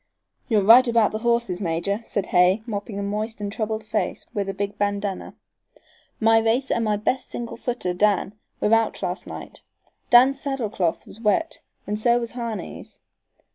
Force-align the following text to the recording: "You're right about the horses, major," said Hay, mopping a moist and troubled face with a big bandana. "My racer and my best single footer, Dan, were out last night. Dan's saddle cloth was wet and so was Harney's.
"You're 0.47 0.63
right 0.63 0.87
about 0.87 1.11
the 1.11 1.19
horses, 1.19 1.61
major," 1.61 1.99
said 2.03 2.25
Hay, 2.25 2.63
mopping 2.65 2.97
a 2.97 3.03
moist 3.03 3.39
and 3.39 3.51
troubled 3.53 3.83
face 3.85 4.25
with 4.33 4.49
a 4.49 4.53
big 4.55 4.75
bandana. 4.79 5.35
"My 6.19 6.39
racer 6.39 6.73
and 6.73 6.83
my 6.83 6.97
best 6.97 7.29
single 7.29 7.55
footer, 7.55 7.93
Dan, 7.93 8.33
were 8.59 8.73
out 8.73 9.03
last 9.03 9.27
night. 9.27 9.61
Dan's 10.09 10.41
saddle 10.41 10.71
cloth 10.71 11.05
was 11.05 11.21
wet 11.21 11.59
and 11.85 11.99
so 11.99 12.19
was 12.19 12.31
Harney's. 12.31 12.99